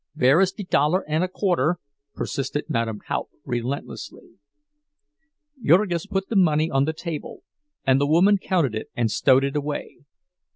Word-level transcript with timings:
"Vere 0.15 0.41
is 0.41 0.51
de 0.51 0.63
dollar 0.63 1.07
und 1.07 1.23
a 1.23 1.27
quarter?" 1.27 1.77
persisted 2.15 2.65
Madame 2.71 3.01
Haupt, 3.05 3.35
relentlessly. 3.45 4.31
Jurgis 5.63 6.07
put 6.07 6.27
the 6.27 6.35
money 6.35 6.71
on 6.71 6.85
the 6.85 6.91
table 6.93 7.43
and 7.85 8.01
the 8.01 8.07
woman 8.07 8.39
counted 8.39 8.73
it 8.73 8.89
and 8.95 9.11
stowed 9.11 9.43
it 9.43 9.55
away. 9.55 9.97